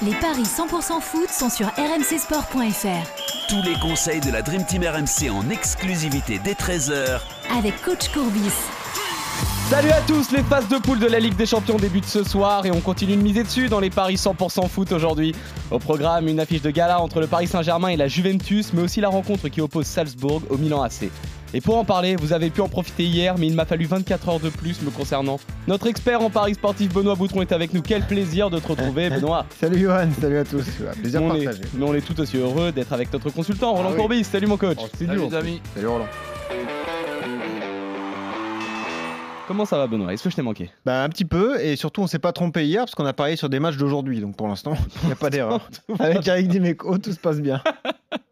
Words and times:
Les 0.00 0.14
paris 0.14 0.44
100% 0.44 1.00
foot 1.00 1.28
sont 1.28 1.50
sur 1.50 1.66
rmcsport.fr. 1.66 3.48
Tous 3.48 3.62
les 3.64 3.74
conseils 3.80 4.20
de 4.20 4.30
la 4.30 4.42
Dream 4.42 4.64
Team 4.64 4.84
RMC 4.84 5.28
en 5.28 5.50
exclusivité 5.50 6.38
dès 6.44 6.52
13h 6.52 7.20
Avec 7.58 7.82
coach 7.82 8.08
Courbis. 8.10 8.52
Salut 9.68 9.90
à 9.90 10.00
tous, 10.02 10.30
les 10.30 10.44
phases 10.44 10.68
de 10.68 10.78
poule 10.78 11.00
de 11.00 11.08
la 11.08 11.18
Ligue 11.18 11.34
des 11.34 11.46
Champions 11.46 11.78
débutent 11.78 12.04
ce 12.04 12.22
soir 12.22 12.64
et 12.64 12.70
on 12.70 12.80
continue 12.80 13.16
de 13.16 13.22
miser 13.22 13.42
dessus 13.42 13.68
dans 13.68 13.80
les 13.80 13.90
paris 13.90 14.14
100% 14.14 14.68
foot 14.68 14.92
aujourd'hui. 14.92 15.34
Au 15.72 15.80
programme, 15.80 16.28
une 16.28 16.38
affiche 16.38 16.62
de 16.62 16.70
gala 16.70 17.02
entre 17.02 17.18
le 17.18 17.26
Paris 17.26 17.48
Saint-Germain 17.48 17.88
et 17.88 17.96
la 17.96 18.06
Juventus, 18.06 18.72
mais 18.72 18.82
aussi 18.82 19.00
la 19.00 19.08
rencontre 19.08 19.48
qui 19.48 19.60
oppose 19.60 19.86
Salzbourg 19.86 20.42
au 20.48 20.58
Milan 20.58 20.80
AC. 20.80 21.10
Et 21.54 21.62
pour 21.62 21.78
en 21.78 21.84
parler, 21.84 22.14
vous 22.16 22.34
avez 22.34 22.50
pu 22.50 22.60
en 22.60 22.68
profiter 22.68 23.04
hier, 23.04 23.38
mais 23.38 23.46
il 23.46 23.54
m'a 23.54 23.64
fallu 23.64 23.86
24 23.86 24.28
heures 24.28 24.40
de 24.40 24.50
plus 24.50 24.82
me 24.82 24.90
concernant. 24.90 25.40
Notre 25.66 25.86
expert 25.86 26.20
en 26.20 26.28
paris 26.28 26.54
sportif 26.54 26.92
Benoît 26.92 27.14
Boutron 27.14 27.40
est 27.40 27.52
avec 27.52 27.72
nous. 27.72 27.80
Quel 27.80 28.02
plaisir 28.06 28.50
de 28.50 28.58
te 28.58 28.68
retrouver, 28.68 29.08
Benoît. 29.10 29.46
Salut 29.58 29.78
Johan, 29.80 30.08
salut 30.20 30.36
à 30.38 30.44
tous. 30.44 30.66
Plaisir 31.00 31.22
Nous, 31.22 31.28
on 31.30 31.34
est- 31.36 31.44
partagé. 31.44 31.64
nous, 31.74 31.86
on 31.86 31.94
est 31.94 32.02
tout 32.02 32.20
aussi 32.20 32.36
heureux 32.36 32.70
d'être 32.70 32.92
avec 32.92 33.10
notre 33.12 33.30
consultant, 33.30 33.72
Roland 33.72 33.88
Ah 33.88 33.92
oui. 33.92 33.96
Courbis. 33.98 34.24
Salut 34.24 34.46
mon 34.46 34.58
coach. 34.58 34.76
En 34.78 34.86
studio. 34.88 35.34
amis. 35.34 35.62
Salut 35.74 35.86
Roland. 35.86 36.06
Comment 39.46 39.64
ça 39.64 39.78
va, 39.78 39.86
Benoît? 39.86 40.12
Est-ce 40.12 40.24
que 40.24 40.28
je 40.30 40.36
t'ai 40.36 40.42
manqué? 40.42 40.70
Bah 40.84 41.02
un 41.02 41.08
petit 41.08 41.24
peu 41.24 41.58
et 41.64 41.76
surtout 41.76 42.02
on 42.02 42.06
s'est 42.06 42.18
pas 42.18 42.32
trompé 42.32 42.66
hier 42.66 42.82
parce 42.82 42.94
qu'on 42.94 43.06
a 43.06 43.14
parié 43.14 43.34
sur 43.36 43.48
des 43.48 43.58
matchs 43.60 43.78
d'aujourd'hui 43.78 44.20
donc 44.20 44.36
pour 44.36 44.46
l'instant 44.46 44.74
il 45.02 45.06
n'y 45.06 45.12
a 45.12 45.16
pas 45.16 45.30
d'erreur. 45.30 45.66
Avec 45.98 46.28
Eric 46.28 46.48
Dimeco 46.48 46.98
tout 46.98 47.12
se 47.12 47.18
passe 47.18 47.40
bien. 47.40 47.62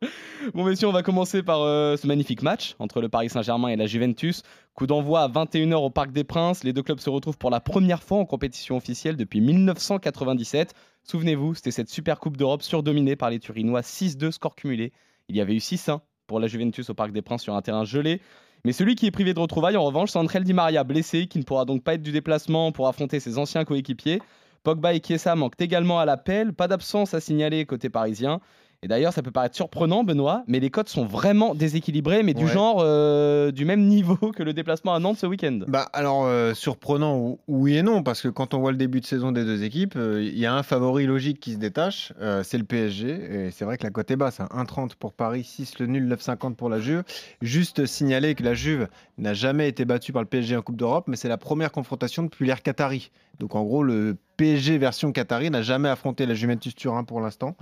Bon 0.54 0.64
messieurs, 0.64 0.88
on 0.88 0.92
va 0.92 1.02
commencer 1.02 1.42
par 1.42 1.62
euh, 1.62 1.96
ce 1.96 2.06
magnifique 2.06 2.42
match 2.42 2.74
entre 2.78 3.00
le 3.00 3.08
Paris 3.08 3.30
Saint-Germain 3.30 3.68
et 3.68 3.76
la 3.76 3.86
Juventus. 3.86 4.42
Coup 4.74 4.86
d'envoi 4.86 5.22
à 5.22 5.28
21h 5.28 5.74
au 5.76 5.90
Parc 5.90 6.12
des 6.12 6.24
Princes. 6.24 6.64
Les 6.64 6.72
deux 6.72 6.82
clubs 6.82 7.00
se 7.00 7.10
retrouvent 7.10 7.38
pour 7.38 7.50
la 7.50 7.60
première 7.60 8.02
fois 8.02 8.18
en 8.18 8.24
compétition 8.24 8.76
officielle 8.76 9.16
depuis 9.16 9.40
1997. 9.40 10.74
Souvenez-vous, 11.02 11.54
c'était 11.54 11.70
cette 11.70 11.88
super 11.88 12.20
Coupe 12.20 12.36
d'Europe 12.36 12.62
surdominée 12.62 13.16
par 13.16 13.30
les 13.30 13.38
Turinois 13.38 13.80
6-2 13.80 14.30
score 14.32 14.54
cumulé. 14.54 14.92
Il 15.28 15.36
y 15.36 15.40
avait 15.40 15.54
eu 15.54 15.58
6-1 15.58 16.00
pour 16.26 16.40
la 16.40 16.46
Juventus 16.46 16.90
au 16.90 16.94
Parc 16.94 17.12
des 17.12 17.22
Princes 17.22 17.42
sur 17.42 17.54
un 17.54 17.62
terrain 17.62 17.84
gelé. 17.84 18.20
Mais 18.64 18.72
celui 18.72 18.96
qui 18.96 19.06
est 19.06 19.10
privé 19.12 19.32
de 19.32 19.38
retrouvailles, 19.38 19.76
en 19.76 19.84
revanche, 19.84 20.10
c'est 20.10 20.18
André 20.18 20.40
Di 20.40 20.52
Maria, 20.52 20.82
blessé, 20.82 21.28
qui 21.28 21.38
ne 21.38 21.44
pourra 21.44 21.64
donc 21.64 21.84
pas 21.84 21.94
être 21.94 22.02
du 22.02 22.10
déplacement 22.10 22.72
pour 22.72 22.88
affronter 22.88 23.20
ses 23.20 23.38
anciens 23.38 23.64
coéquipiers. 23.64 24.20
Pogba 24.64 24.94
et 24.94 25.00
Chiesa 25.00 25.36
manquent 25.36 25.60
également 25.60 26.00
à 26.00 26.04
l'appel. 26.04 26.52
Pas 26.52 26.66
d'absence 26.66 27.14
à 27.14 27.20
signaler 27.20 27.64
côté 27.66 27.88
parisien. 27.88 28.40
Et 28.82 28.88
d'ailleurs, 28.88 29.12
ça 29.12 29.22
peut 29.22 29.30
paraître 29.30 29.56
surprenant, 29.56 30.04
Benoît, 30.04 30.44
mais 30.46 30.60
les 30.60 30.70
cotes 30.70 30.88
sont 30.88 31.06
vraiment 31.06 31.54
déséquilibrées, 31.54 32.22
mais 32.22 32.34
du 32.34 32.44
Ouais. 32.44 32.50
genre 32.52 32.80
euh, 32.80 33.50
du 33.50 33.64
même 33.64 33.86
niveau 33.86 34.16
que 34.16 34.42
le 34.42 34.52
déplacement 34.52 34.94
à 34.94 34.98
Nantes 34.98 35.18
ce 35.18 35.26
week-end. 35.26 35.60
Bah 35.66 35.88
alors 35.92 36.24
euh, 36.26 36.54
surprenant 36.54 37.16
ou- 37.18 37.38
oui 37.48 37.76
et 37.76 37.82
non 37.82 38.02
parce 38.02 38.20
que 38.22 38.28
quand 38.28 38.54
on 38.54 38.58
voit 38.60 38.70
le 38.70 38.76
début 38.76 39.00
de 39.00 39.06
saison 39.06 39.32
des 39.32 39.44
deux 39.44 39.62
équipes 39.64 39.94
euh, 39.96 40.22
il 40.22 40.38
y 40.38 40.46
a 40.46 40.54
un 40.54 40.62
favori 40.62 41.06
logique 41.06 41.40
qui 41.40 41.52
se 41.54 41.58
détache 41.58 42.12
euh, 42.20 42.42
c'est 42.44 42.58
le 42.58 42.64
PSG 42.64 43.08
et 43.08 43.50
c'est 43.50 43.64
vrai 43.64 43.78
que 43.78 43.84
la 43.84 43.90
cote 43.90 44.10
est 44.10 44.16
basse 44.16 44.40
hein. 44.40 44.48
1,30 44.54 44.90
pour 44.98 45.12
Paris 45.12 45.42
6 45.44 45.78
le 45.80 45.86
nul 45.86 46.08
9,50 46.08 46.54
pour 46.54 46.68
la 46.68 46.78
Juve. 46.80 47.02
Juste 47.42 47.86
signaler 47.86 48.34
que 48.34 48.42
la 48.42 48.54
Juve 48.54 48.88
n'a 49.18 49.34
jamais 49.34 49.68
été 49.68 49.84
battue 49.84 50.12
par 50.12 50.22
le 50.22 50.28
PSG 50.28 50.56
en 50.56 50.62
Coupe 50.62 50.76
d'Europe 50.76 51.06
mais 51.08 51.16
c'est 51.16 51.28
la 51.28 51.38
première 51.38 51.72
confrontation 51.72 52.22
depuis 52.22 52.46
l'ère 52.46 52.62
Qatari. 52.62 53.10
Donc 53.40 53.54
en 53.54 53.64
gros 53.64 53.82
le 53.82 54.16
PSG 54.36 54.78
version 54.78 55.12
Qatari 55.12 55.50
n'a 55.50 55.62
jamais 55.62 55.88
affronté 55.88 56.26
la 56.26 56.34
Juventus 56.34 56.74
Turin 56.74 57.04
pour 57.04 57.20
l'instant. 57.20 57.56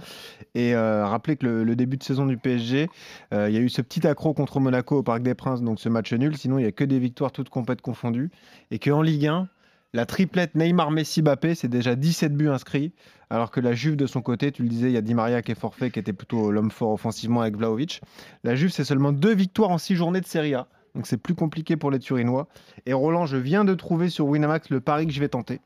Et 0.55 0.75
euh, 0.75 1.07
rappelez 1.07 1.37
que 1.37 1.47
le, 1.47 1.77
début 1.77 1.97
de 1.97 2.03
saison 2.03 2.27
du 2.27 2.37
PSG, 2.37 2.89
euh, 3.33 3.49
il 3.49 3.55
y 3.55 3.59
a 3.59 3.61
eu 3.61 3.69
ce 3.69 3.83
petit 3.83 4.07
accro 4.07 4.35
contre 4.35 4.61
Monaco 4.61 4.97
au 4.97 5.03
Parc 5.03 5.23
des 5.23 5.35
Princes, 5.35 5.63
donc 5.63 5.81
ce 5.81 5.89
match 5.89 6.13
nul. 6.13 6.37
Sinon, 6.37 6.59
il 6.59 6.63
n'y 6.63 6.69
a 6.69 6.73
que 6.73 6.85
des 6.85 6.99
victoires 6.99 7.33
toutes 7.33 7.49
complètes 7.49 7.81
confondues. 7.83 8.31
Et 8.71 8.79
qu'en 8.79 9.03
Ligue 9.03 9.27
1, 9.27 9.49
la 9.93 10.07
triplette 10.07 10.57
Neymar, 10.57 10.91
Messi, 10.91 11.23
Mbappé, 11.23 11.55
c'est 11.55 11.69
déjà 11.69 11.95
17 11.95 12.35
buts 12.35 12.49
inscrits. 12.49 12.93
Alors 13.31 13.51
que 13.51 13.61
la 13.61 13.75
Juve, 13.75 13.97
de 13.97 14.07
son 14.07 14.23
côté, 14.23 14.53
tu 14.53 14.63
le 14.63 14.69
disais, 14.69 14.89
il 14.89 14.93
y 14.93 14.97
a 14.97 15.01
Di 15.01 15.15
Maria 15.15 15.43
qui 15.43 15.53
est 15.53 15.59
forfait, 15.59 15.91
qui 15.91 15.99
était 15.99 16.13
plutôt 16.13 16.51
l'homme 16.51 16.71
fort 16.71 16.91
offensivement 16.91 17.41
avec 17.41 17.57
Vlaovic. 17.57 18.01
La 18.43 18.57
Juve, 18.57 18.71
c'est 18.71 18.85
seulement 18.85 19.13
deux 19.13 19.35
victoires 19.35 19.71
en 19.71 19.79
six 19.79 19.95
journées 19.95 20.21
de 20.21 20.27
Serie 20.27 20.55
A. 20.55 20.67
Donc 20.95 21.07
c'est 21.07 21.17
plus 21.17 21.35
compliqué 21.35 21.77
pour 21.77 21.91
les 21.91 21.99
Turinois. 21.99 22.49
Et 22.87 22.93
Roland, 22.93 23.27
je 23.27 23.37
viens 23.37 23.65
de 23.65 23.75
trouver 23.75 24.09
sur 24.09 24.27
Winamax 24.27 24.71
le 24.71 24.81
pari 24.81 25.07
que 25.07 25.13
je 25.13 25.21
vais 25.21 25.29
tenter. 25.29 25.61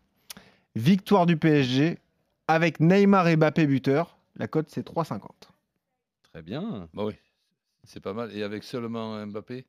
Victoire 0.79 1.27
du 1.27 1.37
PSG 1.37 1.99
avec 2.47 2.79
Neymar 2.79 3.27
et 3.27 3.35
Mbappé 3.35 3.67
buteur. 3.67 4.17
La 4.37 4.47
cote, 4.47 4.69
c'est 4.69 4.87
3,50. 4.87 5.23
Très 6.33 6.41
bien. 6.41 6.89
Bah 6.95 7.05
oui, 7.05 7.15
c'est 7.83 7.99
pas 7.99 8.13
mal. 8.13 8.33
Et 8.33 8.45
avec 8.45 8.63
seulement 8.63 9.27
Mbappé? 9.27 9.67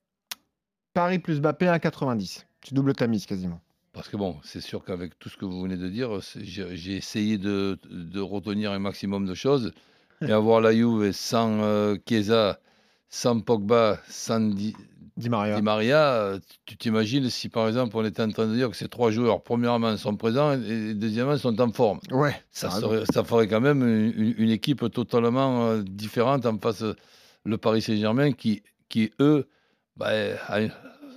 Paris 0.93 1.17
plus 1.17 1.41
Mbappé 1.41 1.65
1,90. 1.65 2.45
Tu 2.61 2.75
doubles 2.75 2.93
ta 2.93 3.07
mise 3.07 3.25
quasiment. 3.25 3.59
Parce 3.91 4.07
que 4.07 4.17
bon, 4.17 4.37
c'est 4.43 4.61
sûr 4.61 4.85
qu'avec 4.85 5.17
tout 5.17 5.29
ce 5.29 5.37
que 5.37 5.45
vous 5.45 5.63
venez 5.63 5.77
de 5.77 5.89
dire, 5.89 6.19
j'ai 6.35 6.75
j'ai 6.77 6.97
essayé 6.97 7.39
de, 7.39 7.79
de 7.89 8.19
retenir 8.19 8.71
un 8.71 8.77
maximum 8.77 9.25
de 9.25 9.33
choses. 9.33 9.73
Et 10.21 10.31
avoir 10.31 10.61
la 10.61 10.75
Juve 10.75 11.11
sans 11.11 11.63
euh, 11.63 11.95
Chiesa, 12.07 12.59
sans 13.09 13.39
Pogba, 13.39 13.99
sans 14.07 14.41
Di, 14.41 14.75
Di 15.19 15.29
Maria. 15.29 15.55
Di 15.57 15.61
Maria, 15.61 16.13
euh, 16.13 16.39
tu 16.65 16.77
t'imagines 16.77 17.29
si 17.29 17.49
par 17.49 17.67
exemple 17.67 17.95
on 17.97 18.05
était 18.05 18.23
en 18.23 18.29
train 18.31 18.47
de 18.47 18.55
dire 18.55 18.69
que 18.69 18.75
ces 18.77 18.87
trois 18.87 19.11
joueurs, 19.11 19.43
premièrement, 19.43 19.95
sont 19.97 20.15
présents 20.15 20.53
et 20.53 20.93
deuxièmement, 20.93 21.37
sont 21.37 21.59
en 21.59 21.71
forme. 21.73 21.99
Ouais. 22.09 22.33
Ça, 22.51 22.69
serait- 22.71 23.03
ferait 23.25 23.47
quand 23.47 23.59
même 23.61 23.83
une, 23.83 24.49
équipe 24.49 24.89
totalement 24.91 25.67
euh, 25.67 25.81
différente 25.83 26.45
en 26.45 26.57
face 26.57 26.83
euh, 26.83 26.95
le 27.43 27.57
Paris 27.57 27.81
Saint-Germain 27.81 28.31
qui, 28.31 28.63
qui 28.87 29.11
eux, 29.19 29.47
bah, 29.97 30.11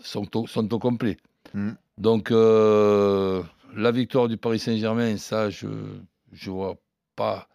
sont, 0.02 0.36
au, 0.36 0.46
sont 0.48 0.72
au 0.74 0.78
complet. 0.80 1.16
Mm. 1.54 1.70
Donc, 1.98 2.32
euh, 2.32 3.40
la 3.76 3.92
victoire 3.92 4.26
du 4.28 4.36
Paris 4.36 4.58
Saint-Germain, 4.58 5.16
ça, 5.16 5.48
je 5.48 5.66
ne 5.68 6.50
vois 6.50 6.76
pas 7.14 7.46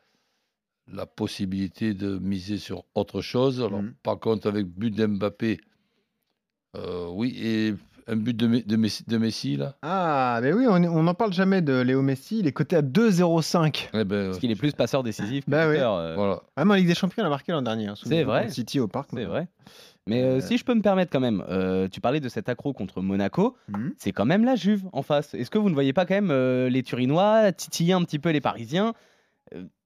la 0.92 1.06
possibilité 1.06 1.94
de 1.94 2.18
miser 2.20 2.58
sur 2.58 2.86
autre 2.96 3.20
chose. 3.22 3.62
Alors, 3.62 3.82
Mm. 3.82 3.94
Par 4.02 4.18
contre, 4.20 4.48
avec 4.48 4.68
but 4.68 4.92
d'Mbappé, 4.96 5.60
euh, 6.78 7.08
oui, 7.12 7.36
et 7.42 7.76
un 8.10 8.16
but 8.16 8.36
de, 8.38 8.48
Me- 8.48 8.66
de 8.66 8.76
Messi, 8.78 9.04
de 9.08 9.18
Messi, 9.18 9.58
là, 9.58 9.76
Ah, 9.82 10.40
mais 10.42 10.54
oui, 10.54 10.66
on 10.68 10.80
n'en 11.04 11.14
parle 11.14 11.34
jamais 11.34 11.62
de 11.62 11.82
Léo 11.82 12.02
Messi. 12.02 12.40
Il 12.40 12.48
est 12.48 12.52
coté 12.54 12.76
à 12.78 12.82
2,05. 12.82 13.90
eh 13.94 14.04
ben, 14.04 14.28
Parce 14.28 14.40
qu'il 14.40 14.50
est 14.52 14.56
plus 14.56 14.72
passeur 14.74 15.04
décisif 15.04 15.46
que 15.46 15.52
Bah 15.52 15.68
oui. 15.68 15.76
euh, 15.78 16.14
voilà. 16.16 16.42
Ah, 16.56 16.64
mais 16.66 16.74
en 16.74 16.76
Ligue 16.76 16.88
des 16.88 16.96
Champions, 16.96 17.24
il 17.24 17.26
a 17.26 17.30
marqué 17.30 17.52
l'an 17.52 17.62
dernier. 17.62 17.88
hein, 17.88 17.96
C'est 18.02 18.24
vrai. 18.24 18.50
City 18.50 18.80
au 18.80 18.88
parc. 18.88 19.10
C'est 19.14 19.26
vrai. 19.26 19.48
Mais 20.10 20.24
euh, 20.24 20.38
Euh, 20.38 20.40
si 20.40 20.58
je 20.58 20.64
peux 20.64 20.74
me 20.74 20.82
permettre 20.82 21.12
quand 21.12 21.20
même, 21.20 21.44
euh, 21.50 21.90
tu 21.92 22.00
parlais 22.00 22.22
de 22.22 22.30
cet 22.30 22.48
accro 22.48 22.72
contre 22.72 23.02
Monaco, 23.02 23.58
Mhm. 23.68 23.94
c'est 23.98 24.14
quand 24.14 24.24
même 24.26 24.46
la 24.46 24.56
Juve 24.56 24.84
en 24.94 25.02
face. 25.02 25.34
Est-ce 25.34 25.50
que 25.52 25.58
vous 25.58 25.70
ne 25.70 25.74
voyez 25.74 25.92
pas 25.92 26.06
quand 26.06 26.16
même 26.16 26.32
euh, 26.32 26.70
les 26.70 26.84
Turinois 26.84 27.52
titiller 27.52 27.92
un 27.92 28.04
petit 28.06 28.20
peu 28.20 28.30
les 28.30 28.40
Parisiens 28.40 28.94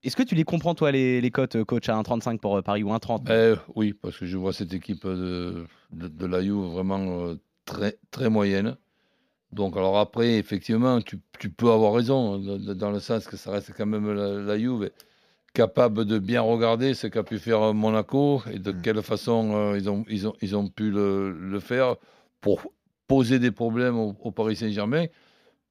Est-ce 0.03 0.15
que 0.15 0.23
tu 0.23 0.35
les 0.35 0.43
comprends 0.43 0.73
toi 0.75 0.91
les, 0.91 1.21
les 1.21 1.31
cotes 1.31 1.55
euh, 1.55 1.65
coach 1.65 1.87
à 1.89 1.93
1,35 2.01 2.39
pour 2.39 2.57
euh, 2.57 2.61
Paris 2.61 2.83
ou 2.83 2.89
1,30 2.89 3.23
Ben, 3.23 3.57
oui, 3.75 3.93
parce 3.93 4.17
que 4.17 4.25
je 4.25 4.37
vois 4.37 4.53
cette 4.53 4.73
équipe 4.73 5.05
de, 5.05 5.65
de, 5.91 6.07
de 6.07 6.25
la 6.25 6.41
Juve 6.41 6.55
vraiment 6.73 7.25
euh, 7.27 7.35
très, 7.65 7.97
très 8.09 8.29
moyenne. 8.29 8.75
Donc, 9.51 9.75
alors 9.75 9.97
après, 9.99 10.35
effectivement, 10.37 11.01
tu, 11.01 11.19
tu 11.39 11.49
peux 11.49 11.69
avoir 11.71 11.93
raison, 11.93 12.37
dans, 12.39 12.73
dans 12.73 12.91
le 12.91 12.99
sens 12.99 13.27
que 13.27 13.35
ça 13.37 13.51
reste 13.51 13.73
quand 13.77 13.85
même 13.85 14.11
la, 14.11 14.33
la 14.39 14.57
Juve 14.57 14.89
capable 15.53 16.05
de 16.05 16.17
bien 16.17 16.41
regarder 16.41 16.93
ce 16.93 17.07
qu'a 17.07 17.23
pu 17.23 17.37
faire 17.37 17.61
euh, 17.61 17.73
Monaco 17.73 18.41
et 18.51 18.57
de 18.59 18.71
Mm. 18.71 18.81
quelle 18.81 19.01
façon 19.01 19.51
euh, 19.53 19.77
ils, 19.77 19.89
ont, 19.89 20.05
ils, 20.09 20.27
ont, 20.27 20.33
ils 20.41 20.55
ont 20.55 20.67
pu 20.69 20.89
le, 20.89 21.31
le 21.31 21.59
faire 21.59 21.97
pour 22.39 22.61
poser 23.07 23.37
des 23.39 23.51
problèmes 23.51 23.97
au, 23.97 24.15
au 24.21 24.31
Paris 24.31 24.55
Saint-Germain. 24.55 25.05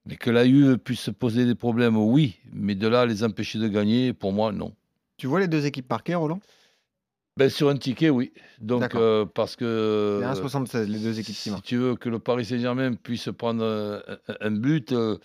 Mais 0.06 0.16
que 0.16 0.30
la 0.30 0.46
Juve 0.46 0.78
puisse 0.78 1.00
se 1.00 1.10
poser 1.10 1.44
des 1.44 1.54
problèmes, 1.54 1.96
oui, 1.96 2.38
mais 2.52 2.74
de 2.74 2.88
là 2.88 3.06
les 3.06 3.22
empêcher 3.22 3.58
de 3.58 3.68
gagner, 3.68 4.12
pour 4.12 4.32
moi, 4.32 4.50
non. 4.52 4.74
Tu 5.16 5.26
vois 5.26 5.40
les 5.40 5.48
deux 5.48 5.66
équipes 5.66 5.88
marquées, 5.90 6.14
Roland? 6.14 6.40
Ben, 7.36 7.48
sur 7.48 7.68
un 7.68 7.76
ticket, 7.76 8.10
oui. 8.10 8.32
Donc, 8.60 8.94
euh, 8.94 9.24
parce 9.24 9.56
que. 9.56 10.20
C'est 10.20 10.42
1,76, 10.42 10.84
les 10.86 10.98
deux 10.98 11.18
équipes 11.20 11.34
qui 11.34 11.40
Si 11.40 11.62
tu 11.62 11.76
veux 11.76 11.94
que 11.96 12.08
le 12.08 12.18
Paris 12.18 12.44
Saint-Germain 12.44 12.94
puisse 12.94 13.28
prendre 13.36 13.62
euh, 13.62 14.00
un, 14.28 14.34
un 14.48 14.50
but, 14.50 14.92
euh, 14.92 15.16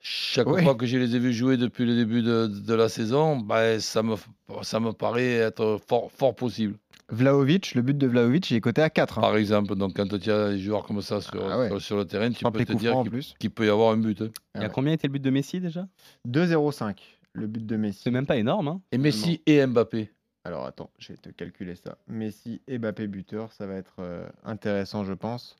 chaque 0.00 0.46
Oui. 0.48 0.62
fois 0.62 0.74
que 0.74 0.86
je 0.86 0.96
les 0.96 1.16
ai 1.16 1.18
vus 1.18 1.32
jouer 1.34 1.56
depuis 1.56 1.84
le 1.84 1.96
début 1.96 2.22
de, 2.22 2.46
de 2.46 2.74
la 2.74 2.88
saison, 2.88 3.36
ben, 3.38 3.80
ça, 3.80 4.02
me, 4.02 4.14
ça 4.62 4.80
me 4.80 4.92
paraît 4.92 5.32
être 5.34 5.78
fort, 5.86 6.10
fort 6.12 6.34
possible. 6.34 6.76
Vlaovic, 7.10 7.74
le 7.74 7.82
but 7.82 7.96
de 7.98 8.06
Vlaovic, 8.06 8.50
il 8.50 8.56
est 8.56 8.60
coté 8.60 8.82
à 8.82 8.90
4. 8.90 9.18
hein. 9.18 9.20
Par 9.20 9.36
exemple, 9.36 9.74
donc 9.76 9.94
quand 9.94 10.06
tu 10.18 10.30
as 10.30 10.50
des 10.50 10.58
joueurs 10.58 10.84
comme 10.86 11.02
ça 11.02 11.20
sur, 11.20 11.44
Ah 11.50 11.58
ouais. 11.58 11.68
sur, 11.68 11.80
sur 11.80 11.96
le 11.96 12.04
terrain, 12.06 12.30
tu 12.30 12.40
Frappe 12.40 12.54
peux 12.54 12.64
te 12.64 12.72
dire 12.72 13.02
qu'il 13.38 13.50
peut 13.50 13.66
y 13.66 13.68
avoir 13.68 13.92
un 13.92 13.96
but. 13.98 14.22
hein. 14.22 14.30
Il 14.54 14.62
y 14.62 14.64
a 14.64 14.68
combien 14.68 14.92
était 14.92 15.06
le 15.08 15.12
but 15.12 15.22
de 15.22 15.30
Messi 15.30 15.60
déjà? 15.60 15.86
2,05, 16.26 16.96
le 17.34 17.46
but 17.46 17.64
de 17.66 17.76
Messi. 17.76 18.00
C'est 18.04 18.10
même 18.10 18.26
pas 18.26 18.36
énorme. 18.36 18.68
Hein 18.68 18.80
Et 18.92 18.98
Messi 18.98 19.42
et 19.46 19.64
Mbappé. 19.66 20.10
Alors 20.44 20.66
attends, 20.66 20.90
je 20.98 21.08
vais 21.12 21.16
te 21.18 21.30
calculer 21.30 21.74
ça. 21.74 21.96
Messi 22.08 22.60
et 22.68 22.78
Mbappé 22.78 23.06
buteur, 23.06 23.52
ça 23.52 23.66
va 23.66 23.74
être 23.74 23.96
euh, 24.00 24.26
intéressant, 24.44 25.04
je 25.04 25.12
pense. 25.14 25.56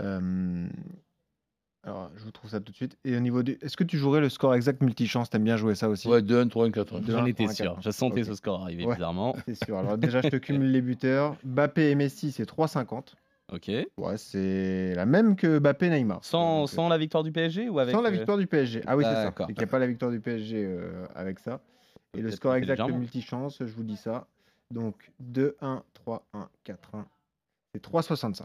Euh, 0.00 0.66
Alors, 1.84 2.10
je 2.16 2.22
vous 2.24 2.30
trouve 2.30 2.50
ça 2.50 2.60
tout 2.60 2.70
de 2.70 2.76
suite. 2.76 2.96
Et 3.04 3.16
au 3.16 3.20
niveau 3.20 3.42
du. 3.42 3.58
Est-ce 3.60 3.76
que 3.76 3.82
tu 3.82 3.98
jouerais 3.98 4.20
le 4.20 4.28
score 4.28 4.54
exact 4.54 4.82
multichance? 4.82 5.30
T'aimes 5.30 5.42
bien 5.42 5.56
jouer 5.56 5.74
ça 5.74 5.88
aussi? 5.88 6.08
Ouais, 6.08 6.22
2-1, 6.22 6.48
3-1, 6.48 6.70
4-1. 6.70 7.00
Deux, 7.00 7.12
J'en 7.12 7.24
un, 7.24 7.26
étais 7.26 7.48
sûr. 7.48 7.76
Je 7.80 7.90
sentais 7.90 8.20
Ok. 8.20 8.26
ce 8.26 8.34
score 8.34 8.62
arriver 8.62 8.86
Ouais. 8.86 8.94
bizarrement. 8.94 9.34
C'est 9.46 9.56
sûr. 9.56 9.76
Alors 9.78 9.98
déjà, 9.98 10.20
je 10.22 10.28
te 10.28 10.36
cumule 10.38 10.70
les 10.70 10.80
buteurs. 10.80 11.36
Mbappé 11.44 11.90
et 11.90 11.94
Messi, 11.96 12.30
c'est 12.30 12.44
3,50. 12.48 13.14
Ok. 13.52 13.70
Ouais, 13.98 14.16
c'est 14.16 14.94
la 14.94 15.04
même 15.06 15.34
que 15.34 15.58
Mbappé 15.58 15.90
Neymar. 15.90 16.24
Sans, 16.24 16.60
Donc, 16.60 16.70
euh, 16.70 16.74
sans 16.74 16.88
la 16.88 16.98
victoire 16.98 17.24
du 17.24 17.32
PSG 17.32 17.68
ou 17.68 17.80
avec 17.80 17.94
sans 17.94 18.00
la 18.00 18.08
euh, 18.10 18.12
victoire 18.12 18.38
du 18.38 18.46
PSG. 18.46 18.82
Ah 18.86 18.96
oui, 18.96 19.04
c'est 19.04 19.14
ça. 19.14 19.32
Qu'il 19.32 19.54
n'y 19.56 19.64
a 19.64 19.66
pas 19.66 19.78
la 19.80 19.86
victoire 19.88 20.10
du 20.12 20.20
PSG 20.20 20.64
euh, 20.64 21.06
avec 21.14 21.40
ça. 21.40 21.60
Et 22.16 22.20
le 22.22 22.30
score 22.30 22.54
exact 22.54 22.88
multichance, 22.88 23.58
je 23.60 23.72
vous 23.74 23.82
dis 23.82 23.96
ça. 23.96 24.28
Donc 24.70 25.10
2, 25.18 25.56
1, 25.60 25.82
3, 25.94 26.24
1, 26.32 26.48
4, 26.64 26.94
1. 26.94 27.06
C'est 27.74 27.82
3,65. 27.84 28.44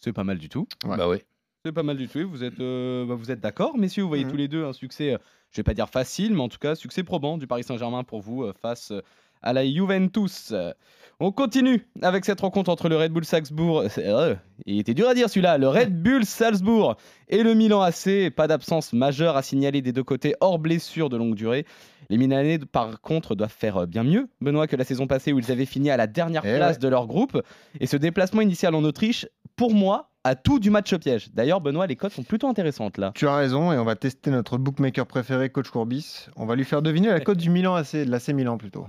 C'est 0.00 0.12
pas 0.12 0.24
mal 0.24 0.38
du 0.38 0.48
tout. 0.48 0.66
Ouais. 0.84 0.96
Bah 0.96 1.08
oui. 1.08 1.18
C'est 1.66 1.72
pas 1.72 1.82
mal 1.82 1.96
du 1.96 2.06
tout. 2.06 2.20
Vous 2.30 2.44
êtes, 2.44 2.60
euh, 2.60 3.04
bah, 3.06 3.14
vous 3.16 3.32
êtes 3.32 3.40
d'accord, 3.40 3.76
messieurs 3.76 4.02
Vous 4.04 4.08
voyez 4.08 4.24
Mhm. 4.24 4.30
tous 4.30 4.36
les 4.36 4.46
deux 4.46 4.64
un 4.64 4.72
succès, 4.72 5.14
euh, 5.14 5.18
je 5.50 5.56
vais 5.56 5.64
pas 5.64 5.74
dire 5.74 5.88
facile, 5.88 6.32
mais 6.32 6.40
en 6.42 6.48
tout 6.48 6.58
cas 6.60 6.76
succès 6.76 7.02
probant 7.02 7.38
du 7.38 7.48
Paris 7.48 7.64
Saint-Germain 7.64 8.04
pour 8.04 8.20
vous 8.20 8.44
euh, 8.44 8.52
face 8.62 8.92
euh, 8.92 9.00
à 9.42 9.52
la 9.52 9.66
Juventus. 9.66 10.50
Euh, 10.52 10.70
On 11.18 11.32
continue 11.32 11.84
avec 12.02 12.24
cette 12.26 12.40
rencontre 12.42 12.68
entre 12.70 12.88
le 12.90 12.96
Red 12.96 13.10
Bull 13.10 13.24
Salzbourg. 13.24 13.84
c'est- 13.88 14.06
euh, 14.06 14.34
il 14.64 14.78
était 14.78 14.94
dur 14.94 15.08
à 15.08 15.14
dire 15.14 15.28
celui-là. 15.28 15.58
Le 15.58 15.66
Red 15.68 16.00
Bull 16.02 16.24
Salzbourg 16.24 16.94
et 17.28 17.42
le 17.42 17.54
Milan 17.54 17.80
AC. 17.80 18.30
Pas 18.30 18.46
d'absence 18.46 18.92
majeure 18.92 19.36
à 19.36 19.42
signaler 19.42 19.82
des 19.82 19.90
deux 19.92 20.04
côtés, 20.04 20.34
hors 20.40 20.60
blessure 20.60 21.08
de 21.08 21.16
longue 21.16 21.34
durée. 21.34 21.64
Les 22.10 22.18
Milanais, 22.18 22.58
par 22.60 23.00
contre, 23.00 23.34
doivent 23.34 23.50
faire 23.52 23.78
euh, 23.78 23.86
bien 23.86 24.04
mieux, 24.04 24.28
Benoît, 24.40 24.68
que 24.68 24.76
la 24.76 24.84
saison 24.84 25.08
passée 25.08 25.32
où 25.32 25.40
ils 25.40 25.50
avaient 25.50 25.64
fini 25.66 25.90
à 25.90 25.96
la 25.96 26.06
dernière 26.06 26.42
Eh 26.46 26.54
place 26.54 26.76
ouais. 26.76 26.80
de 26.82 26.86
leur 26.88 27.08
groupe. 27.08 27.42
Et 27.80 27.86
ce 27.86 27.96
déplacement 27.96 28.42
initial 28.42 28.74
en 28.76 28.84
Autriche, 28.84 29.26
pour 29.56 29.74
moi, 29.74 30.10
a 30.24 30.34
tout 30.34 30.58
du 30.58 30.70
match 30.70 30.94
piège. 30.96 31.30
D'ailleurs, 31.32 31.60
Benoît, 31.60 31.86
les 31.86 31.96
cotes 31.96 32.12
sont 32.12 32.22
plutôt 32.22 32.48
intéressantes 32.48 32.98
là. 32.98 33.12
Tu 33.14 33.26
as 33.26 33.36
raison, 33.36 33.72
et 33.72 33.78
on 33.78 33.84
va 33.84 33.96
tester 33.96 34.30
notre 34.30 34.58
bookmaker 34.58 35.06
préféré, 35.06 35.50
Coach 35.50 35.70
Courbis. 35.70 36.26
On 36.36 36.46
va 36.46 36.56
lui 36.56 36.64
faire 36.64 36.82
deviner 36.82 37.08
la 37.08 37.20
cote 37.20 37.38
du 37.38 37.50
Milan 37.50 37.74
AC, 37.74 37.92
de 37.94 38.10
l'AC 38.10 38.28
Milan 38.28 38.58
plutôt. 38.58 38.86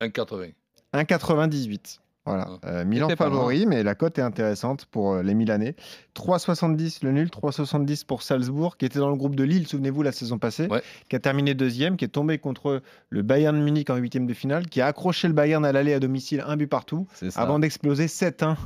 1,80. 0.00 0.54
1,98. 0.94 2.00
Voilà. 2.24 2.48
Ah. 2.62 2.66
Euh, 2.68 2.84
Milan 2.84 3.08
favori, 3.16 3.66
mais 3.66 3.82
la 3.82 3.94
cote 3.94 4.18
est 4.18 4.22
intéressante 4.22 4.86
pour 4.86 5.14
euh, 5.14 5.22
les 5.22 5.34
Milanais. 5.34 5.74
3,70 6.16 6.98
le 7.04 7.10
nul, 7.12 7.28
3,70 7.28 8.04
pour 8.06 8.22
Salzbourg, 8.22 8.76
qui 8.76 8.84
était 8.84 8.98
dans 8.98 9.08
le 9.08 9.16
groupe 9.16 9.34
de 9.34 9.42
Lille, 9.44 9.66
souvenez-vous, 9.66 10.02
la 10.02 10.12
saison 10.12 10.38
passée, 10.38 10.68
Ouais. 10.68 10.82
qui 11.08 11.16
a 11.16 11.18
terminé 11.18 11.54
deuxième, 11.54 11.96
qui 11.96 12.04
est 12.04 12.08
tombé 12.08 12.38
contre 12.38 12.82
le 13.08 13.22
Bayern 13.22 13.60
Munich 13.60 13.90
en 13.90 13.96
huitième 13.96 14.26
de 14.26 14.34
finale, 14.34 14.66
qui 14.68 14.80
a 14.80 14.86
accroché 14.86 15.26
le 15.26 15.34
Bayern 15.34 15.64
à 15.64 15.72
l'aller 15.72 15.94
à 15.94 16.00
domicile, 16.00 16.44
un 16.46 16.56
but 16.56 16.66
partout, 16.68 17.06
avant 17.34 17.58
d'exploser 17.58 18.06
7-1 18.06 18.56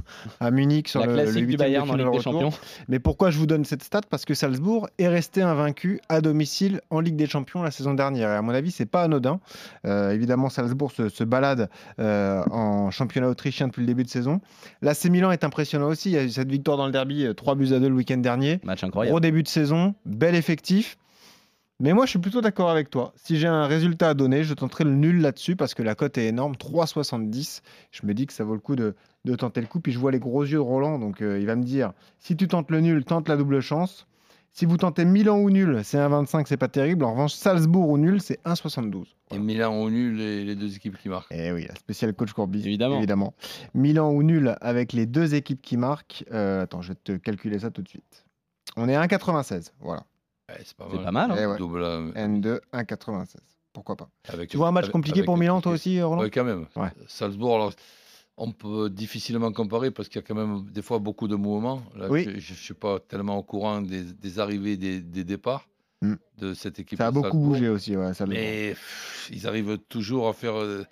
à 0.41 0.51
Munich 0.51 0.89
sur 0.89 1.01
la 1.01 1.07
le, 1.25 1.31
le 1.31 1.33
du 1.33 1.47
de 1.53 1.57
Bayern 1.57 1.89
en 1.89 1.93
finale 1.95 2.01
Ligue 2.07 2.13
des 2.13 2.19
retour. 2.19 2.33
Champions. 2.43 2.59
Mais 2.89 2.99
pourquoi 2.99 3.31
je 3.31 3.39
vous 3.39 3.47
donne 3.47 3.65
cette 3.65 3.83
stat? 3.83 4.01
Parce 4.11 4.25
que 4.27 4.35
Salzbourg 4.35 4.89
est 4.99 5.09
resté 5.09 5.41
invaincu 5.41 6.01
à 6.09 6.21
domicile 6.21 6.81
en 6.91 7.01
Ligue 7.01 7.17
des 7.17 7.27
Champions 7.27 7.63
la 7.63 7.71
saison 7.71 7.95
dernière. 7.95 8.31
Et 8.31 8.35
à 8.35 8.43
mon 8.43 8.53
avis, 8.53 8.71
c'est 8.71 8.87
pas 8.87 9.05
anodin. 9.05 9.41
Euh, 9.87 10.11
évidemment, 10.11 10.51
Salzbourg 10.51 10.91
se, 10.93 11.09
se 11.09 11.25
balade 11.25 11.71
euh, 12.01 12.43
en 12.51 12.91
championnat 12.91 13.29
autrichien 13.29 13.46
depuis 13.51 13.81
le 13.81 13.87
début 13.87 14.05
de 14.05 14.09
saison. 14.09 14.41
L'AC 14.83 15.05
Milan 15.07 15.31
est 15.31 15.45
impressionnant 15.45 15.89
aussi. 15.89 16.11
Il 16.11 16.15
y 16.15 16.19
a 16.19 16.25
eu 16.25 16.31
cette 16.31 16.51
victoire 16.51 16.77
dans 16.77 16.87
le 16.87 16.93
derby, 16.93 17.25
euh, 17.25 17.35
3 17.35 17.55
buts 17.55 17.73
à 17.73 17.79
2 17.79 17.89
le 17.89 17.95
week-end 17.95 18.19
dernier. 18.19 18.61
Match 18.65 18.85
incroyable. 18.85 19.13
Gros 19.13 19.21
début 19.21 19.43
de 19.43 19.49
saison, 19.49 19.95
bel 20.05 20.35
effectif. 20.35 20.99
Mais 21.79 21.93
moi, 21.93 22.07
je 22.07 22.11
suis 22.11 22.19
plutôt 22.19 22.41
d'accord 22.41 22.71
avec 22.71 22.89
toi. 22.89 23.13
Si 23.17 23.37
j'ai 23.39 23.47
un 23.47 23.67
résultat 23.67 24.09
à 24.11 24.15
donner, 24.15 24.45
je 24.45 24.55
tenterai 24.55 24.85
le 24.85 24.95
nul 24.95 25.21
là-dessus 25.21 25.57
parce 25.57 25.75
que 25.75 25.83
la 25.83 25.95
cote 25.95 26.17
est 26.17 26.27
énorme, 26.27 26.55
3,70. 26.55 27.61
Je 27.91 28.07
me 28.07 28.15
dis 28.15 28.27
que 28.27 28.33
ça 28.33 28.45
vaut 28.45 28.55
le 28.55 28.61
coup 28.61 28.77
de, 28.77 28.95
de 29.27 29.35
tenter 29.35 29.61
le 29.61 29.67
coup. 29.67 29.81
Puis 29.81 29.93
je 29.93 29.99
vois 29.99 30.11
les 30.11 30.19
gros 30.19 30.43
yeux 30.43 30.53
de 30.53 30.59
Roland, 30.59 30.99
donc 30.99 31.21
euh, 31.21 31.39
il 31.39 31.47
va 31.47 31.55
me 31.55 31.63
dire 31.63 31.93
si 32.19 32.35
tu 32.35 32.49
tentes 32.49 32.71
le 32.71 32.81
nul, 32.81 33.05
tente 33.05 33.29
la 33.29 33.37
double 33.37 33.61
chance. 33.61 34.07
Si 34.59 34.65
vous 34.65 34.79
tentez 34.79 35.05
Milan 35.05 35.37
ou 35.39 35.51
nul, 35.51 35.83
c'est 35.85 35.99
1,25, 35.99 36.47
c'est 36.47 36.57
pas 36.57 36.69
terrible. 36.69 37.05
En 37.05 37.11
revanche, 37.13 37.35
Salzbourg 37.35 37.91
ou 37.91 37.99
nul, 37.99 38.23
c'est 38.23 38.43
1,72. 38.45 39.05
Et 39.35 39.39
Milan 39.39 39.75
au 39.83 39.91
nul, 39.91 40.17
les, 40.17 40.45
les 40.47 40.55
deux 40.55 40.75
équipes 40.75 40.97
qui 40.97 41.11
marquent. 41.11 41.31
Et 41.31 41.53
oui, 41.53 41.67
la 41.69 41.75
spéciale 41.75 42.15
coach 42.15 42.33
Courbis. 42.33 42.61
Évidemment. 42.65 42.97
évidemment. 42.97 43.35
Milan 43.75 44.11
ou 44.13 44.23
nul 44.23 44.57
avec 44.63 44.95
les 44.95 45.05
deux 45.05 45.35
équipes 45.35 45.61
qui 45.61 45.77
marquent. 45.77 46.25
Euh, 46.33 46.63
attends, 46.63 46.81
je 46.81 46.89
vais 46.93 46.99
te 47.05 47.13
calculer 47.19 47.59
ça 47.59 47.71
tout 47.71 47.83
de 47.83 47.89
suite. 47.89 48.25
On 48.79 48.89
est 48.89 48.95
à 48.97 49.03
1,96. 49.07 49.73
Voilà. 49.81 50.05
Ouais, 50.49 50.57
c'est 50.65 50.75
pas 50.75 50.89
mal. 50.89 51.05
pas 51.05 51.13
mal. 51.13 51.31
hein. 51.33 51.37
Eh 51.39 51.47
ouais. 51.47 51.59
Double, 51.59 51.83
euh, 51.83 52.13
N2, 52.13 52.61
1,96. 52.73 53.35
Pourquoi 53.75 53.97
pas 53.97 54.09
avec- 54.33 54.49
Tu 54.49 54.57
vois 54.57 54.69
un 54.69 54.73
match 54.73 54.85
avec- 54.85 54.93
compliqué 54.95 55.19
avec 55.19 55.27
pour 55.27 55.37
Milan, 55.37 55.61
toi 55.61 55.73
aussi, 55.73 56.01
Roland? 56.01 56.23
Oui, 56.23 56.31
quand 56.31 56.45
même. 56.45 56.65
Ouais. 56.77 56.89
Salzbourg, 57.09 57.57
alors, 57.57 57.73
on 58.39 58.53
peut 58.53 58.91
difficilement 58.91 59.51
comparer 59.53 59.91
parce 59.91 60.09
qu'il 60.09 60.21
y 60.21 60.25
a 60.25 60.27
quand 60.27 60.35
même 60.35 60.65
des 60.71 60.83
fois 60.83 60.99
beaucoup 60.99 61.27
de 61.29 61.37
mouvements. 61.37 61.83
Là, 61.97 62.09
Oui. 62.11 62.25
Je 62.39 62.53
ne 62.53 62.57
suis 62.57 62.75
pas 62.75 62.99
tellement 63.01 63.39
au 63.39 63.43
courant 63.43 63.81
des, 63.81 64.03
des 64.03 64.39
arrivées, 64.39 64.77
des, 64.77 65.01
des 65.01 65.25
départs 65.25 65.67
Mm. 66.03 66.15
de 66.37 66.53
cette 66.53 66.79
équipe. 66.79 66.99
Ça 66.99 67.07
a 67.07 67.11
beaucoup 67.11 67.29
Salzbourg. 67.31 67.49
bougé 67.55 67.69
aussi, 67.71 67.97
ouais, 67.97 68.13
Salzbourg. 68.13 68.39
Mais 68.39 68.69
pff, 68.73 69.31
ils 69.33 69.47
arrivent 69.47 69.79
toujours 69.89 70.29
à 70.29 70.35
faire 70.35 70.55
euh, 70.61 70.85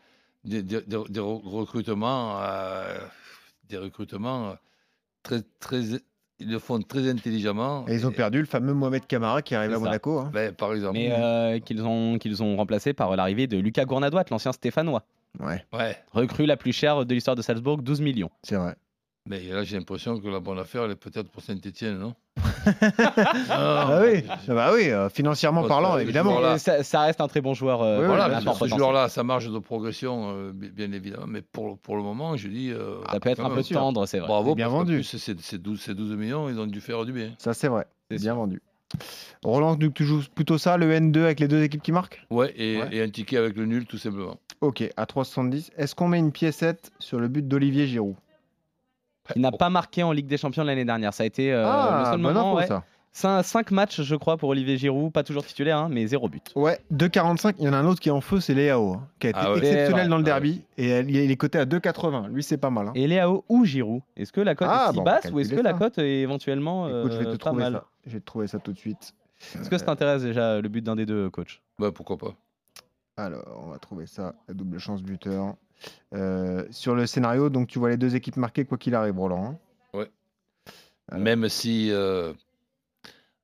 des, 0.45 0.63
des- 0.63 0.81
des- 0.81 1.05
des 1.11 1.21
recrutements, 1.21 2.41
euh, 2.41 2.97
des 3.69 3.77
recrutements 3.77 4.49
euh, 4.49 4.55
très, 5.23 5.43
très, 5.61 5.83
ils 6.39 6.51
le 6.51 6.59
font 6.59 6.81
très 6.81 7.07
intelligemment. 7.11 7.85
Et 7.87 7.95
ils 7.97 8.07
ont 8.07 8.11
Et- 8.11 8.15
perdu 8.15 8.39
le 8.41 8.47
fameux 8.47 8.73
Mohamed 8.73 9.07
Camara 9.07 9.43
qui 9.43 9.55
arrive 9.55 9.73
à 9.73 9.75
ça. 9.75 9.81
Monaco. 9.81 10.21
hein. 10.21 10.31
ben, 10.33 10.55
par 10.55 10.73
exemple. 10.73 10.95
Mais 10.95 11.13
euh, 11.13 11.59
qu'ils 11.61 11.83
ont, 11.83 12.17
qu'ils 12.19 12.43
ont 12.43 12.57
remplacé 12.57 12.95
par 12.95 13.15
l'arrivée 13.15 13.47
de 13.47 13.59
Lucas 13.59 13.85
Gournadoite, 13.85 14.31
l'ancien 14.31 14.53
Stéphanois. 14.53 15.05
Ouais, 15.41 15.65
Ouais. 15.73 15.97
Recrue 16.13 16.47
la 16.47 16.57
plus 16.57 16.73
chère 16.73 17.05
de 17.05 17.15
l'histoire 17.15 17.37
de 17.37 17.43
Salzbourg, 17.43 17.79
12 17.83 18.01
millions. 18.01 18.31
c'est 18.43 18.57
vrai. 18.57 18.75
Mais 19.27 19.41
là, 19.45 19.65
j'ai 19.65 19.79
l'impression 19.79 20.21
que 20.21 20.29
la 20.29 20.39
bonne 20.39 20.59
affaire, 20.59 20.85
elle 20.85 20.91
est 20.91 20.97
peut-être 20.97 21.31
pour 21.31 21.43
Saint-Etienne, 21.43 21.99
non? 21.99 22.15
Ah 23.51 24.01
oui, 24.03 24.23
ah 24.29 24.55
bah 24.55 24.71
oui 24.75 24.91
euh, 24.91 25.09
financièrement 25.09 25.65
parlant, 25.65 25.99
évidemment. 25.99 26.59
Ça, 26.59 26.83
ça 26.83 27.01
reste 27.03 27.21
un 27.21 27.29
très 27.29 27.41
bon 27.41 27.55
joueur. 27.55 27.83
euh, 27.83 28.01
Oui, 28.01 28.07
Voilà, 28.07 28.41
ce 28.41 28.67
joueur-là, 28.69 29.09
sa 29.09 29.23
marge 29.23 29.51
de 29.51 29.59
progression, 29.59 30.31
euh, 30.37 30.53
bi- 30.53 30.71
bien 30.71 30.93
évidemment. 30.93 31.27
Mais 31.27 31.43
pour, 31.43 31.79
pour 31.79 31.97
le 31.97 32.03
moment, 32.03 32.37
je 32.37 32.49
dis. 32.49 32.71
euh, 32.71 32.97
Ça 33.11 33.21
peut 33.21 33.31
être 33.31 33.45
un 33.45 33.51
peu 33.51 33.63
tendre, 33.63 34.07
c'est 34.07 34.19
vrai. 34.19 34.29
Bravo, 34.29 34.55
bien 34.55 34.69
vendu. 34.69 35.03
Ces, 35.03 35.19
ces 35.19 35.59
12, 35.59 35.81
ces 35.81 35.95
12 35.95 36.17
millions, 36.17 36.49
ils 36.49 36.59
ont 36.59 36.67
dû 36.67 36.81
faire 36.81 37.05
du 37.05 37.13
bien. 37.13 37.35
Ça, 37.39 37.55
c'est 37.55 37.69
vrai. 37.69 37.87
C'est 38.11 38.19
bien 38.21 38.35
vendu. 38.35 38.61
Roland, 39.43 39.77
tu 39.77 40.05
joues 40.05 40.23
plutôt 40.35 40.57
ça, 40.59 40.77
le 40.77 40.91
N2 40.93 41.25
avec 41.25 41.41
les 41.41 41.49
deux 41.49 41.63
équipes 41.63 41.83
qui 41.83 41.93
marquent? 41.93 42.25
Ouais 42.31 42.53
et, 42.57 42.79
Ouais. 42.79 42.89
et 42.93 43.03
un 43.03 43.09
ticket 43.11 43.37
avec 43.39 43.57
le 43.57 43.67
nul, 43.67 43.87
tout 43.87 43.99
simplement. 43.99 44.39
Ok, 44.65 44.83
à 44.97 45.05
3,70. 45.05 45.71
Est-ce 45.77 45.95
qu'on 45.95 46.09
met 46.09 46.19
une 46.19 46.33
piécette 46.33 46.91
sur 46.99 47.21
le 47.21 47.29
but 47.29 47.47
d'Olivier 47.47 47.87
Giroud? 47.87 48.15
Il 49.37 49.43
n'a 49.43 49.53
pas 49.53 49.71
marqué 49.71 50.03
en 50.03 50.13
Ligue 50.13 50.27
des 50.27 50.37
Champions 50.37 50.65
l'année 50.65 50.85
dernière. 50.85 51.13
Ça 51.15 51.23
a 51.23 51.27
été 51.27 51.53
euh, 51.53 51.63
le 51.63 51.69
Ah, 51.69 52.09
seul 52.13 52.23
bonne 52.23 52.35
moment. 52.35 52.55
ouais. 52.55 52.67
ça. 52.67 53.43
5 53.43 53.71
matchs, 53.71 54.03
je 54.03 54.17
crois, 54.17 54.37
pour 54.37 54.49
Olivier 54.51 54.77
Giroud. 54.77 55.13
Pas 55.13 55.23
toujours 55.23 55.45
titulaire, 55.47 55.79
hein, 55.79 55.89
mais 55.91 56.07
zéro 56.07 56.29
but. 56.29 56.51
Ouais, 56.57 56.79
2,45. 56.93 57.55
Il 57.59 57.65
y 57.65 57.69
en 57.69 57.73
a 57.73 57.77
un 57.77 57.87
autre 57.87 58.01
qui 58.01 58.09
est 58.09 58.13
en 58.13 58.21
feu, 58.21 58.41
c'est 58.41 58.55
Léao, 58.55 58.95
hein, 58.95 59.09
qui 59.21 59.29
a 59.29 59.31
été 59.31 59.39
Ah 59.41 59.53
ouais. 59.53 59.59
exceptionnel 59.59 60.09
dans 60.09 60.17
le 60.19 60.23
Ah 60.23 60.35
ouais. 60.35 60.41
derby. 60.41 60.63
Et 60.79 60.89
elle- 60.89 61.11
il 61.11 61.31
est 61.31 61.37
coté 61.37 61.59
à 61.59 61.65
2,80. 61.65 62.27
Lui, 62.29 62.43
c'est 62.43 62.57
pas 62.59 62.71
mal. 62.71 62.89
hein. 62.89 62.93
Et 62.97 63.07
Léao 63.07 63.45
ou 63.49 63.65
Giroud? 63.65 64.03
Est-ce 64.17 64.33
que 64.33 64.41
la 64.41 64.55
cote 64.55 64.69
Ah, 64.71 64.87
est 64.89 64.93
si 64.93 64.97
bon, 64.99 65.03
basse 65.05 65.31
ou 65.33 65.39
est-ce 65.41 65.55
que 65.55 65.61
la 65.61 65.75
cote 65.75 65.99
est 65.99 66.21
éventuellement 66.23 66.89
Écoute, 66.89 67.13
je 67.13 67.19
vais 67.19 67.27
euh, 67.27 67.33
te 67.33 67.37
pas 67.37 67.51
trouver 67.51 67.63
mal? 67.63 67.73
ça. 67.75 67.85
Je 68.07 68.13
vais 68.15 68.21
te 68.21 68.25
trouver 68.27 68.47
ça 68.49 68.59
tout 68.59 68.73
de 68.73 68.79
suite. 68.79 69.15
Est-ce 69.61 69.71
que 69.71 69.79
ça 69.79 69.87
t'intéresse 69.87 70.23
déjà 70.23 70.61
le 70.61 70.69
but 70.69 70.83
d'un 70.83 70.97
des 70.97 71.07
deux, 71.07 71.31
coach? 71.31 71.63
Ouais, 71.79 71.93
pourquoi 71.93 72.17
pas. 72.19 72.35
Alors, 73.17 73.63
on 73.65 73.71
va 73.71 73.79
trouver 73.79 74.07
ça, 74.07 74.35
la 74.49 74.55
double 74.55 74.79
chance 74.79 75.03
buteur. 75.03 75.55
Euh, 76.15 76.65
sur 76.71 76.95
le 76.95 77.07
scénario, 77.07 77.51
donc 77.51 77.69
tu 77.69 77.79
vois 77.79 77.91
les 77.91 77.97
deux 77.97 78.17
équipes 78.17 78.37
marquées 78.37 78.65
quoi 78.65 78.79
qu'il 78.79 78.95
arrive, 78.95 79.19
Roland. 79.19 79.59
hein. 79.95 80.07
Alors. 81.09 81.23
Même 81.23 81.49
si 81.51 81.91
euh, 81.91 82.33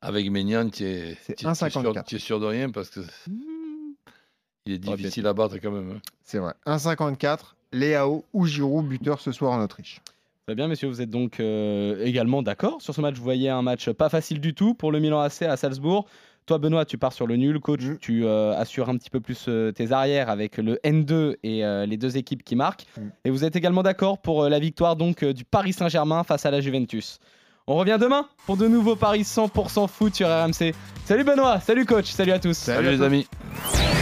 avec 0.01 0.31
Ménian, 0.31 0.71
tu 0.71 0.85
es, 0.85 1.15
C'est 1.23 1.35
tu 1.35 1.47
es- 1.47 1.53
tu 1.53 1.65
es 1.65 1.71
sûr, 1.71 1.81
1,54. 1.83 2.05
tu 2.07 2.17
es 2.17 2.19
sûr 2.19 2.41
de 2.41 2.47
rien 2.47 2.71
parce 2.71 2.89
que 2.89 3.01
il 4.67 4.73
est 4.73 4.79
difficile 4.79 5.27
à 5.27 5.35
battre 5.35 5.57
quand 5.59 5.71
même. 5.71 5.91
hein. 5.97 6.01
C'est 6.25 6.39
vrai. 6.39 6.55
1,54. 6.67 7.55
Léao 7.73 8.25
ou 8.33 8.47
Giroud, 8.47 8.87
buteur 8.89 9.21
ce 9.21 9.31
soir 9.31 9.53
en 9.53 9.63
Autriche. 9.63 10.01
Très 10.47 10.55
bien, 10.57 10.67
messieurs, 10.69 10.89
vous 10.89 11.03
êtes 11.03 11.11
donc 11.11 11.39
euh, 11.39 12.03
également 12.05 12.43
d'accord 12.43 12.81
sur 12.83 12.95
ce 12.95 13.01
match. 13.03 13.15
Vous 13.17 13.23
voyez 13.23 13.51
un 13.51 13.63
match 13.63 13.91
pas 13.91 14.09
facile 14.09 14.41
du 14.41 14.55
tout 14.55 14.73
pour 14.75 14.91
le 14.91 14.99
Milan 15.01 15.21
AC 15.21 15.43
à 15.43 15.57
Salzbourg. 15.57 16.09
Toi, 16.47 16.59
Benoît, 16.59 16.85
tu 16.85 16.99
pars 16.99 17.13
sur 17.13 17.27
le 17.27 17.37
nul. 17.37 17.61
Coach, 17.61 17.83
Mm. 17.83 17.99
tu 18.01 18.25
euh, 18.27 18.53
assures 18.57 18.89
un 18.89 18.97
petit 18.97 19.11
peu 19.11 19.21
plus 19.21 19.47
euh, 19.49 19.71
tes 19.73 19.93
arrières 19.93 20.29
avec 20.31 20.57
le 20.57 20.79
N2 20.85 21.37
et 21.45 21.65
euh, 21.65 21.87
les 21.87 21.97
deux 21.97 22.17
équipes 22.17 22.43
qui 22.43 22.57
marquent. 22.57 22.87
Mm. 22.97 23.03
Et 23.25 23.31
vous 23.31 23.45
êtes 23.45 23.55
également 23.57 23.83
d'accord 23.83 24.19
pour 24.19 24.43
euh, 24.45 24.49
la 24.49 24.59
victoire 24.59 24.97
donc 24.97 25.23
euh, 25.23 25.33
du 25.33 25.45
Paris 25.45 25.73
Saint-Germain 25.73 26.25
face 26.25 26.47
à 26.47 26.51
la 26.51 26.61
Juventus. 26.61 27.19
On 27.67 27.77
revient 27.77 27.99
demain 28.01 28.27
pour 28.47 28.57
de 28.57 28.67
nouveaux 28.67 28.97
paris 28.97 29.23
100% 29.23 29.87
foot 29.89 30.15
sur 30.15 30.27
RMC. 30.29 30.75
Salut 31.05 31.23
Benoît, 31.25 31.61
salut 31.61 31.85
coach, 31.87 32.07
salut 32.07 32.33
à 32.33 32.39
tous. 32.41 32.57
Salut 32.57 32.89
à 32.89 32.91
Salut 32.91 32.91
les 32.93 32.99
tous. 32.99 33.05
amis. 33.05 34.00